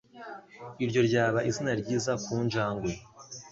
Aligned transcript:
Iryo 0.83 1.01
ryaba 1.07 1.39
izina 1.49 1.71
ryiza 1.81 2.11
ku 2.23 2.33
njangwe. 2.45 2.91